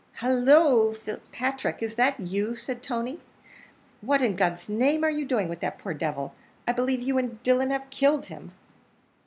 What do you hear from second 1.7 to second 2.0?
is